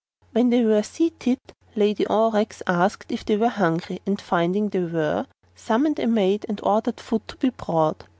When 0.31 0.49
they 0.49 0.65
were 0.65 0.81
seated 0.81 1.37
Lady 1.75 2.05
Aurex 2.05 2.63
asked 2.65 3.11
if 3.11 3.23
they 3.23 3.37
were 3.37 3.49
hungry, 3.49 4.01
and 4.07 4.19
finding 4.19 4.69
they 4.69 4.79
were 4.85 5.27
summoned 5.53 5.99
a 5.99 6.07
maid 6.07 6.43
and 6.49 6.59
ordered 6.63 6.99
food 6.99 7.27
to 7.27 7.37
be 7.37 7.51
brought. 7.51 8.03